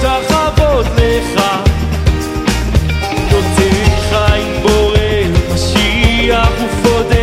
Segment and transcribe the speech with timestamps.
[0.00, 1.42] משתחוות לך.
[3.30, 4.98] יוצאים חיים בורא,
[5.54, 7.16] משיח ופודה,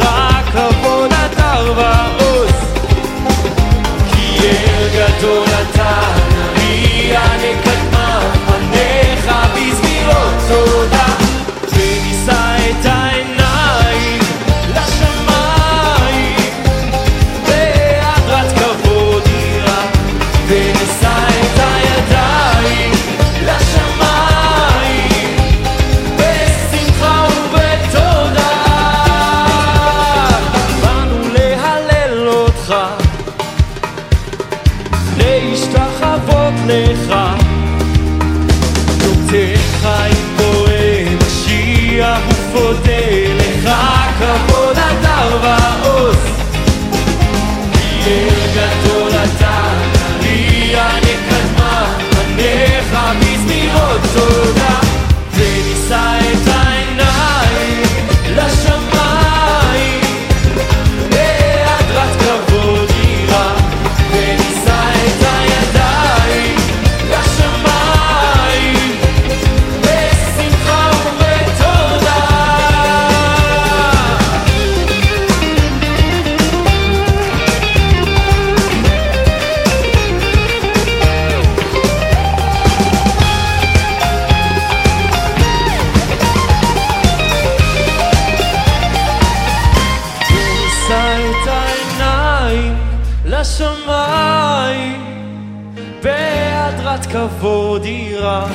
[0.00, 0.08] לך
[0.52, 2.52] כבוד עטר ועוז.
[4.12, 6.00] כי אל גדול אתה,
[6.56, 11.06] נריע נקדמה, פניך בזמירות תודה.
[11.72, 14.20] ונישא את העיניים
[14.74, 16.36] לשמיים,
[17.46, 19.84] בהדרת כבוד יראה,
[20.48, 21.37] ונשא
[36.68, 37.14] לפניך,
[39.04, 42.92] נותיך עם פועל משיח ופודה
[43.36, 43.70] לך
[44.18, 44.57] כבוד
[93.28, 95.04] לשמיים
[96.02, 98.46] בהדרת כבוד יירה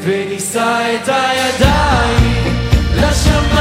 [0.00, 2.58] ונישא את הידיים
[2.94, 3.53] לשמיים.